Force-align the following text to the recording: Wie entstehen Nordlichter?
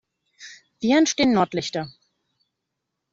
Wie 0.79 0.93
entstehen 0.97 1.31
Nordlichter? 1.35 1.87